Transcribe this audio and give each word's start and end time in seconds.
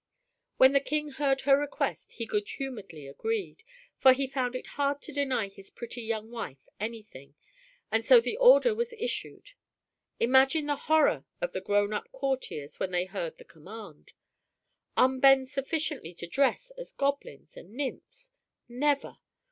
When 0.57 0.71
the 0.73 0.79
King 0.79 1.09
heard 1.11 1.41
her 1.41 1.55
request 1.55 2.13
he 2.13 2.25
good 2.25 2.49
humoredly 2.57 3.05
agreed, 3.05 3.63
for 3.99 4.13
he 4.13 4.25
found 4.25 4.55
it 4.55 4.65
hard 4.73 4.99
to 5.03 5.11
deny 5.13 5.47
his 5.47 5.69
pretty 5.69 6.01
young 6.01 6.31
wife 6.31 6.67
anything, 6.79 7.35
and 7.91 8.03
so 8.03 8.19
the 8.19 8.35
order 8.35 8.73
was 8.73 8.95
issued. 8.97 9.51
Imagine 10.19 10.65
the 10.65 10.75
horror 10.75 11.25
of 11.39 11.53
the 11.53 11.61
grown 11.61 11.93
up 11.93 12.11
courtiers 12.11 12.79
when 12.79 12.89
they 12.89 13.05
heard 13.05 13.37
the 13.37 13.45
command! 13.45 14.13
Unbend 14.97 15.49
sufficiently 15.49 16.15
to 16.15 16.25
dress 16.25 16.71
as 16.79 16.89
goblins 16.91 17.55
and 17.55 17.71
nymphs? 17.73 18.31
Never! 18.67 19.19